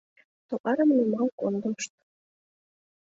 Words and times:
Товарым 0.47 0.89
нумал 0.97 1.27
кондышт. 1.39 1.93